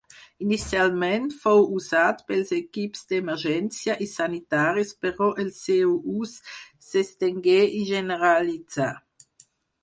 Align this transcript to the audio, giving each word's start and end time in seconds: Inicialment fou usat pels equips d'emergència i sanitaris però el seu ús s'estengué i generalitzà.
Inicialment 0.43 1.25
fou 1.41 1.67
usat 1.79 2.23
pels 2.31 2.53
equips 2.59 3.03
d'emergència 3.11 3.97
i 4.07 4.07
sanitaris 4.13 4.95
però 5.05 5.29
el 5.45 5.53
seu 5.59 5.93
ús 6.23 6.35
s'estengué 6.89 7.61
i 7.83 7.85
generalitzà. 7.93 8.91